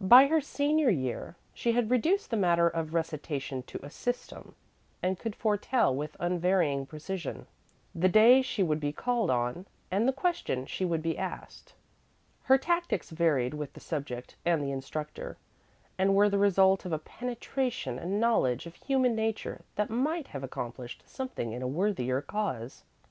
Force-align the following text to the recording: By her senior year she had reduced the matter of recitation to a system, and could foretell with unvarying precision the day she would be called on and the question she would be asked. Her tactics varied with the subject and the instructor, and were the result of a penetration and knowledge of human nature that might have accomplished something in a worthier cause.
By 0.00 0.28
her 0.28 0.40
senior 0.40 0.88
year 0.88 1.36
she 1.52 1.72
had 1.72 1.90
reduced 1.90 2.30
the 2.30 2.38
matter 2.38 2.66
of 2.68 2.94
recitation 2.94 3.62
to 3.64 3.84
a 3.84 3.90
system, 3.90 4.54
and 5.02 5.18
could 5.18 5.36
foretell 5.36 5.94
with 5.94 6.16
unvarying 6.18 6.86
precision 6.86 7.46
the 7.94 8.08
day 8.08 8.40
she 8.40 8.62
would 8.62 8.80
be 8.80 8.92
called 8.94 9.28
on 9.30 9.66
and 9.90 10.08
the 10.08 10.12
question 10.14 10.64
she 10.64 10.86
would 10.86 11.02
be 11.02 11.18
asked. 11.18 11.74
Her 12.44 12.56
tactics 12.56 13.10
varied 13.10 13.52
with 13.52 13.74
the 13.74 13.78
subject 13.80 14.36
and 14.42 14.64
the 14.64 14.72
instructor, 14.72 15.36
and 15.98 16.14
were 16.14 16.30
the 16.30 16.38
result 16.38 16.86
of 16.86 16.92
a 16.94 16.98
penetration 16.98 17.98
and 17.98 18.18
knowledge 18.18 18.64
of 18.64 18.76
human 18.76 19.14
nature 19.14 19.66
that 19.74 19.90
might 19.90 20.28
have 20.28 20.42
accomplished 20.42 21.02
something 21.06 21.52
in 21.52 21.60
a 21.60 21.68
worthier 21.68 22.22
cause. 22.22 22.84